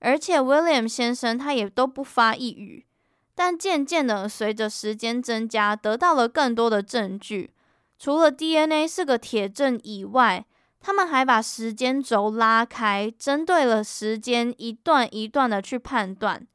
[0.00, 2.84] 而且 William 先生他也都不发一语。
[3.36, 7.52] 但渐渐的，随着时间增加，得到了更多的证据。
[8.00, 10.46] 除了 DNA 是个铁证以外，
[10.80, 16.46] 他们还把时间轴拉开，针对了时间一段一段的去判断。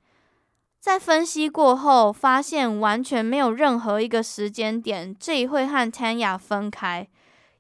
[0.80, 7.08] 在分析过后，发现完全没有任何一个时间点这一会和 Tanya 分开，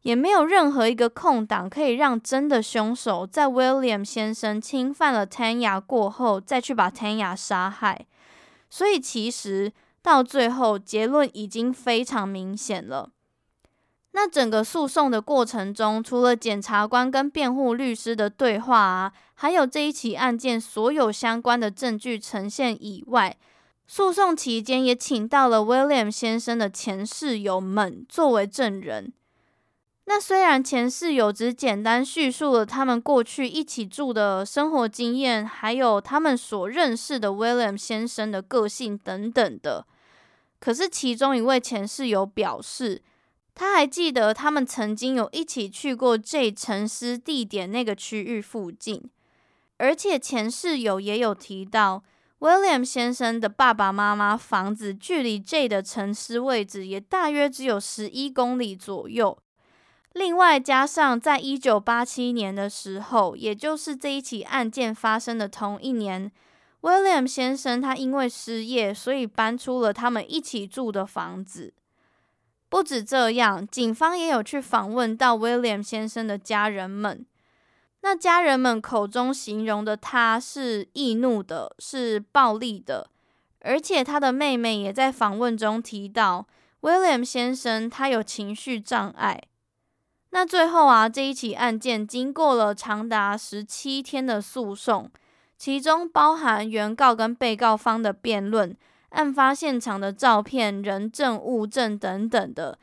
[0.01, 8.07] 也没有任何一个空档可以让真的凶手在 William 先生侵犯了 Tanya 过后再去把 Tanya 杀害。
[8.67, 9.71] 所以其实
[10.01, 13.11] 到最后结论已经非常明显了。
[14.17, 23.35] 那整个诉讼的过程中，除了检察官跟辩护律师的对话啊，还有这一起案件所有相关的证据呈现以外，
[23.87, 29.11] 诉讼期间也请到了 William 先生的前室友们作为证人。
[30.05, 39.85] 那虽然前室友只简单叙述了他们过去一起住的生活经验，还有他们所认识的 William 先生的个性等等的，
[40.61, 43.01] 可是其中一位前室友表示，
[43.55, 49.09] 他还记得他们曾经有一起去过 J 沉尸地点那个区域附近，
[49.77, 52.03] 而且前室友也有提到
[52.39, 59.37] ，William 先生的爸爸妈妈房子距离 J 的沉尸位置也大约只有十一公里左右。
[60.11, 66.29] 另外，加上在一九八七年的时候，也就是这一起案件发生的同一年
[66.81, 71.73] ，William 先生他因为失业，所以搬出了他们一起住的房子。
[72.75, 77.25] 不止这样，警方也有去访问到 William 先生的家人们。
[78.01, 83.09] 那家人们口中形容的他是易怒的，是暴力的，
[83.61, 86.45] 而且他的妹妹也在访问中提到
[86.81, 89.41] ，William 先生他有情绪障碍。
[90.31, 95.09] 那最后啊，这一起案件经过了长达十七天的诉讼，
[95.57, 98.75] 其中包含原告跟被告方的辩论、
[99.15, 102.77] 案发现场的照片、人证物证等等的。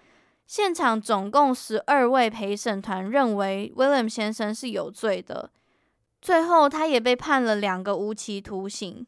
[0.47, 5.51] 现场总共十二位陪审团认为 William 先生是有罪的，
[6.21, 9.07] 最后他也被判了两个无期徒刑。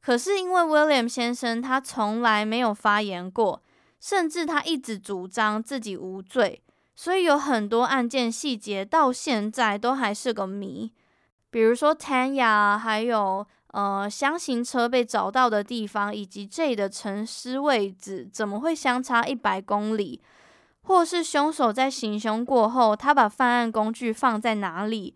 [0.00, 3.62] 可是因为 William 先生他从来没有发言过，
[4.00, 6.62] 甚至他一直主张自己无罪。
[6.94, 10.92] 所以有很多案件细节到现在都还是个谜，
[11.50, 20.22] 比如说 Tanya，还有呃箱型车被找到的地方，以及 J 的沉尸位置怎么会相差一百公里？
[20.82, 25.14] 或是凶手在行凶过后，他把犯案工具放在哪里？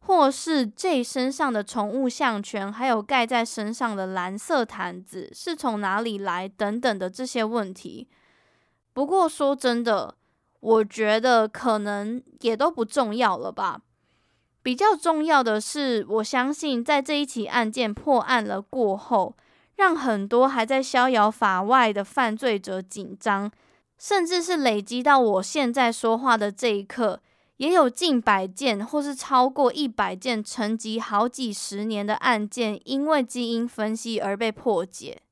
[0.00, 6.46] 或是 J 身上的宠物项圈，还有盖在身上的蓝色毯子是从哪里来？
[6.48, 8.08] 等等的这些问题。
[8.92, 10.16] 不过说真的。
[10.62, 13.80] 我觉得可能也都不重要了吧。
[14.62, 19.34] 比较重要的是，我相信在这一起案件破案了过后，
[19.76, 23.50] 让很多还在逍遥法外的犯罪者紧张，
[23.98, 27.22] 甚至是累积到我现在说话的这一刻，
[27.56, 35.22] 也有近百件或是超过一百件沉寂好几十年的案件，因为基因分析而被破解。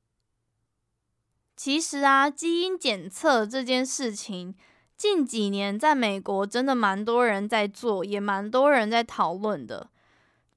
[1.55, 4.55] 其实啊，基因检测这件事情。
[4.99, 9.87] 近几年，在美国真的蛮多人在做，也蛮多人在讨论的。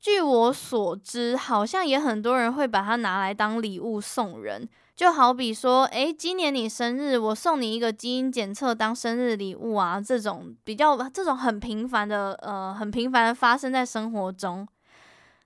[0.00, 4.68] 据我所知，好像也很多人会把它拿来当礼物送人。
[4.96, 14.66] 就好比说，诶，今年你生日，我送你一个基因检测当生日礼物啊，这种比较这种很频繁的，呃，很频繁的发生在生活中。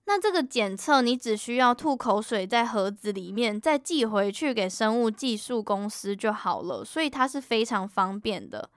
[0.07, 8.71] 那这个检测，你只需要吐口水在盒子里面，再寄回去给生物技术公司就好了，所以它是非常方便的。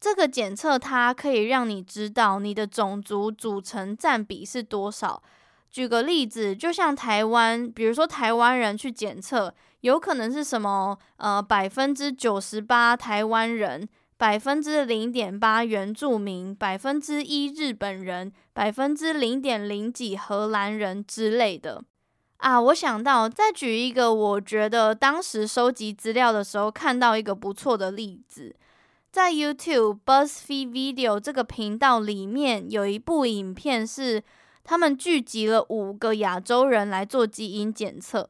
[0.00, 5.22] 这个检测它可以让你知道你的种族组成占比是多少。
[5.70, 10.96] 举个例子，就像台湾，比如说台湾人去检测，有可能是什么？
[11.16, 21.82] 呃，百分之九十八台湾人，百分之零点八原住民，百分之一日本人，百分之零点零几荷兰人之类的。
[22.36, 28.54] 啊，我想到再举一个，我觉得当时收集资料的时候看到一个不错的例子。
[29.14, 34.20] 在 YouTube BuzzFeed Video 这个频道里面，有一部影片是
[34.64, 38.28] 他们聚集了五个亚洲人来做基因检测。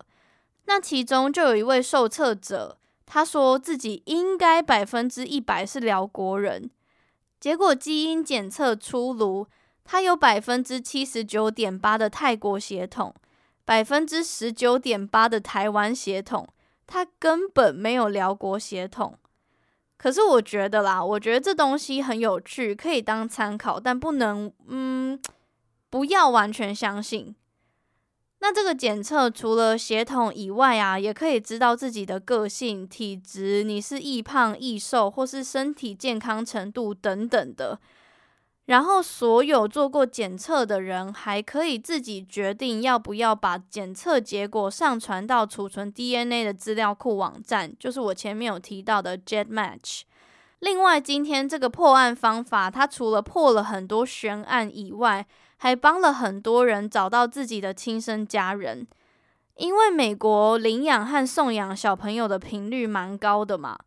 [0.66, 2.76] 那其中就有一位受测者，
[3.06, 6.70] 他说自己应该百分之一百是辽国人。
[7.40, 9.46] 结果基因检测出炉，
[9.84, 13.14] 他有百分之七十九点八的泰国血统，
[13.64, 16.46] 百分之十九点八的台湾血统，
[16.86, 19.16] 他根本没有辽国血统。
[19.96, 25.18] 可是我觉得啦，我觉得这东西很有趣，可以当参考，但不能，嗯，
[25.88, 27.34] 不要完全相信。
[28.40, 37.80] 那这个检测除了血统以外啊，也可以知道自己的个性、体质，你是易胖、易瘦，或是身体健康程度等等的。
[38.66, 50.02] 然后，所有做过检测的人还可以自己决定要不要把检测结果上传到储存 DNA 的资料库网站，就是我前面有提到的 GEDmatch。
[50.60, 55.26] 另外，今天这个破案方法，它除了破了很多悬案以外，
[55.58, 58.86] 还帮了很多人找到自己的亲生家人。
[59.56, 63.78] 因为美国领养和送养小朋友的频率蛮高的嘛。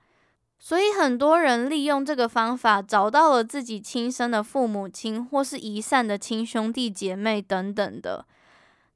[0.59, 8.25] 所以很多人利用这个方法找到了自己亲生的父母亲，或是遗散的亲兄弟姐妹等等的。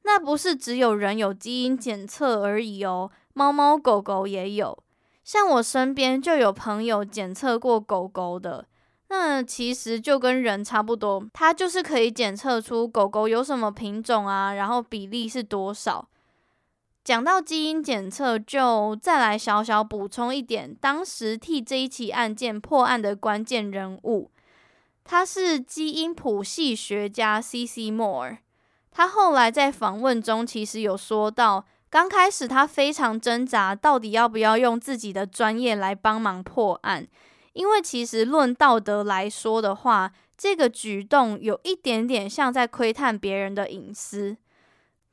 [0.03, 4.83] 那不是只有人有基因检测而已哦，猫猫狗狗也有。
[5.23, 8.65] 像我身边就有朋友检测过狗狗的，
[9.09, 16.07] 那其实就跟人差不多，它就是可以检测出狗狗有什么品种啊，然后比例是多少。
[17.03, 24.29] 讲到基因检测，就再来小小补充一点，当时替这一起案件破案的关键人物，
[25.03, 27.91] 他是基因谱系学家 C.C.
[27.91, 28.37] Moore。
[28.91, 31.65] 他后来在访问中其实有说到。
[31.89, 37.05] 刚开始，他非常挣扎，到底要不要用自己的专业来帮忙破案？
[37.51, 44.37] 因为其实论道德来说的话，这个举动有一点点像在窥探别人的隐私。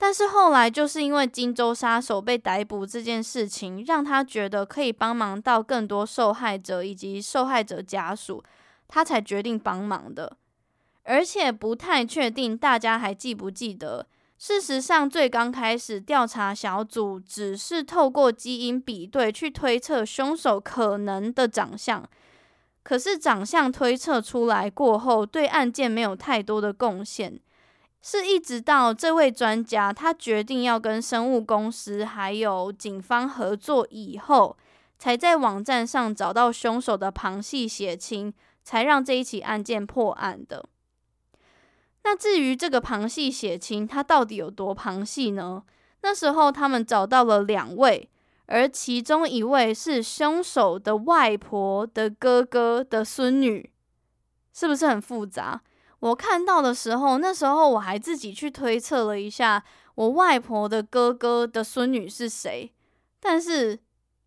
[0.01, 8.43] 但是后来，就是因为荆州杀手被逮捕这件事情，让他觉得可以帮忙到更多受害者以及受害者家属，
[8.87, 10.37] 他才决定帮忙的。
[11.03, 14.07] 而且不太确定大家还记不记得。
[14.39, 22.09] 事实上，最刚开始调查小组只是透过基因比对去推测凶手可能的长相，
[22.85, 27.41] 可是长相推测出来过后，对案件没有太多的贡献。
[28.01, 34.57] 是一直到这位专家他决定要跟生物公司还有警方合作以后，
[34.99, 38.33] 才在网站上找到凶手的旁系血亲，
[38.63, 40.69] 才让这一起案件破案的。
[42.05, 45.63] 那至于这个旁系血亲，他到底有多旁系呢？
[46.01, 48.09] 那时候他们找到了两位，
[48.47, 53.71] 而其中一位是凶手的外婆的哥哥的孙女，
[54.53, 55.61] 是不是很复杂？
[56.01, 59.65] 我看到的时候，那时候我还自己去推测了一下，
[59.97, 62.73] 我外婆的哥哥的孙女是谁，
[63.19, 63.79] 但是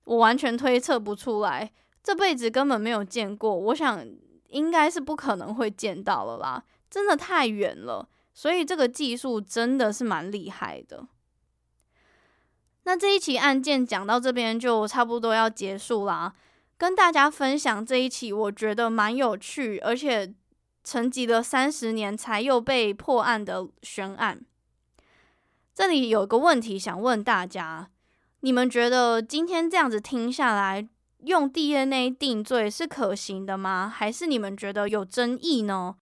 [0.03, 1.71] 我完全推测不出来，
[2.03, 4.05] 这辈子根本没有见过，我想
[4.47, 6.63] 应该是不可能会见到了啦。
[6.89, 11.07] 真的太远了，所以这个技术真的是蛮厉害的。
[12.83, 16.33] 那这一起案件讲到这边就差不多要结束啦，
[16.77, 20.33] 跟大家分享这一起我觉得蛮有趣，而且
[20.83, 24.41] 沉寂了三十年才又被破案的悬案。
[25.73, 27.89] 这里有个问题想问大家，
[28.41, 30.87] 你们觉得今天这样子听下来，
[31.19, 33.91] 用 DNA 定罪是可行的吗？
[33.93, 35.95] 还是你们觉得有争议呢？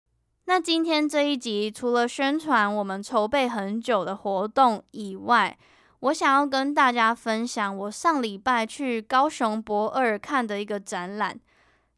[0.46, 5.58] 那今天这一集除了宣传我们筹备很久的活动以外，
[6.00, 11.38] 我想要跟大家分享我上礼拜去高雄博二看的一个展览。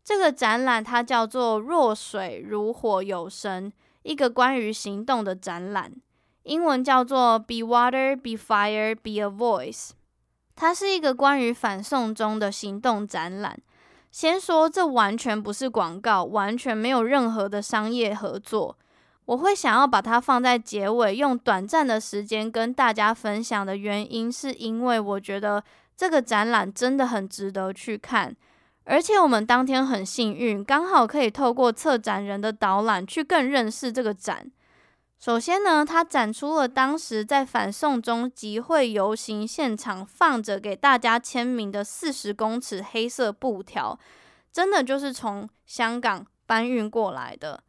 [0.10, 5.93] 这个展览它叫做“若水如火有声”，一个关于行动的展览，
[6.41, 9.91] 英文叫做 “Be Water, Be Fire, Be a Voice”。
[10.55, 13.60] 它是一个关于反送中的行动展览。
[14.10, 18.76] 先说，这完全不是广告，完全没有任何的商业合作。
[19.26, 25.64] 我会想要把它放在结尾，用短暂的时间跟大家分享的原因，是因为我觉得
[25.95, 28.36] 这个展览真的很值得去看，
[28.90, 34.52] 而且我们当天很幸运，刚好可以透过策展人的导览去更认识这个展。
[35.20, 44.00] 首先呢，他展出了当时在反送中集会游行现场放着给大家签名的四十公尺黑色布条，
[44.52, 47.62] 真的就是从香港搬运过来的。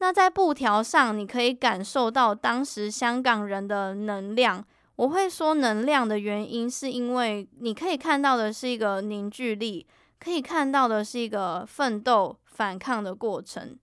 [0.00, 4.64] 那在布条上，你可以感受到当时香港人的能量。
[4.96, 9.86] 我会说能量的原因，是因为你可以看到的是一个凝聚力，
[10.18, 13.78] 可以看到的是一个奋斗反抗的过程。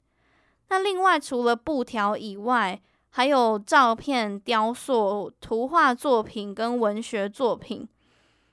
[0.70, 2.82] 那另外，除了布条以外，
[3.12, 7.88] 还有照片、雕塑、图画作品跟文学作品。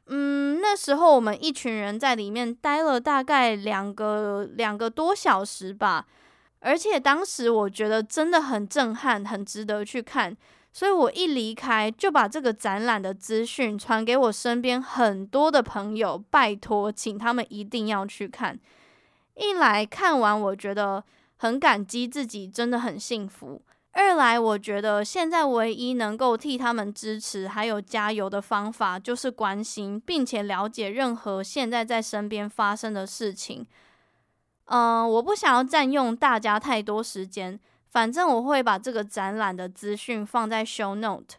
[0.07, 6.07] 嗯，那时候我们一群人在里面待了大概两个两个多小时吧，
[6.61, 10.37] 而且当时我觉得真的很震撼，很值得去看。
[10.73, 18.59] 所以我一离开就把这个展览的资讯传给我身边很多的朋友，拜托，请他们一定要去看。
[19.35, 21.05] 一来看完，我觉得
[21.37, 23.61] 很感激自己，真的很幸福。
[23.93, 33.67] 二来，我觉得现在唯一能够替他们支持还有加油的方法，就是关心并且了解任何现在在身边发生的事情。
[34.67, 37.61] 嗯、我不想要占用大家太多时间，
[37.93, 41.37] 反正我会把这个展览的资讯放在 show note。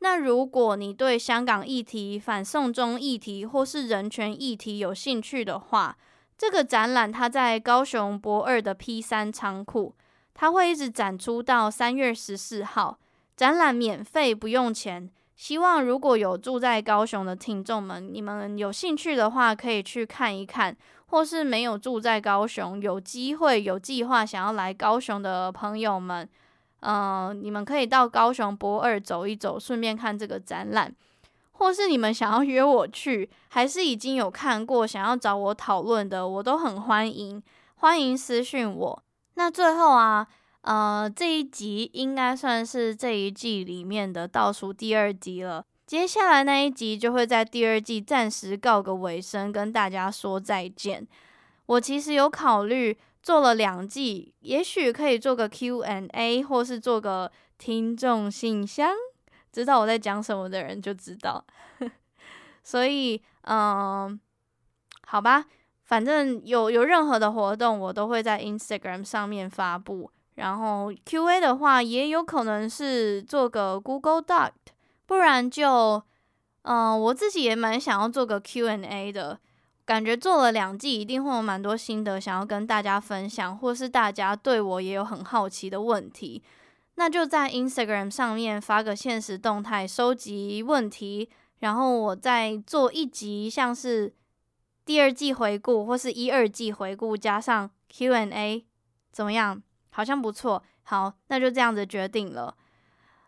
[0.00, 5.96] 那如果你对香港议题、反送中议题或是人权议题有兴趣的话，
[6.36, 9.94] 这个展览它在高雄博二的 P 三仓库。
[10.34, 12.98] 它会一直展出到三月十四号，
[13.34, 15.08] 展览免费不用钱。
[15.34, 20.74] 希望如果有住在高雄的听众们，你们有兴趣的话，可以去看一看；
[21.14, 26.28] 或是没有住在高雄，有机会有计划想要来高雄的朋友们，
[26.80, 30.92] 嗯、呃，你们可以到高雄驳二走一走，顺便看这个展览。
[31.52, 37.40] 或是你们想要约我去，还是已经有看过想要找我讨论的，我都很欢迎，
[37.76, 39.02] 欢迎私讯我。
[39.34, 40.26] 那最后啊，
[40.62, 45.64] 呃，这一集应该算是这一季里面的倒数第二集了。
[45.94, 51.06] 接下来那一集就会在第二季暂时告个尾声，跟大家说再见。
[51.66, 58.90] 我其实有考虑做了两季，也许可以做个 Q&A，或是做个听众信箱。
[59.52, 61.46] 知道我在讲什么的人就知道，
[62.64, 64.18] 所以嗯，
[65.06, 65.44] 好吧，
[65.84, 70.10] 反正有有任何的活动，我都会在 Instagram 上面发布。
[70.34, 74.50] 然后 QA 的话，也有可能是做个 Google Doc，
[75.06, 76.02] 不然就
[76.62, 79.38] 嗯，我自己也蛮想要做个 Q&A 的，
[79.84, 86.42] 感觉做了两季，一定会有蛮多心得想要跟大家分享，或是大家对我也有很好奇的问题。
[86.94, 91.28] 那就在 Instagram 上面发个限时动态，收集问题，
[91.58, 94.14] 然后我再做一集，像是
[94.86, 98.64] 第二季回顾或是一二季回顾，加上 Q&A，
[99.12, 99.62] 怎么样？
[99.90, 100.62] 好像不错。
[100.84, 102.56] 好，那就这样子决定了。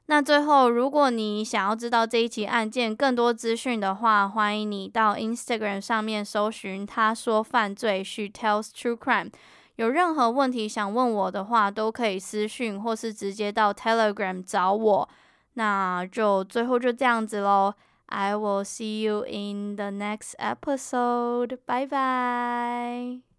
[0.09, 9.33] 那最后，如果你想要知道这一起案件更多资讯的话，欢迎你到 Instagram 上面搜寻“他说犯罪 ”，She tells true crime。
[9.75, 15.09] 有任何问题想问我的话，都可以私讯或是直接到 Telegram 找我。
[15.55, 17.75] 那就最后就这样子喽
[18.07, 23.36] ，I will see you in the next episode，拜拜。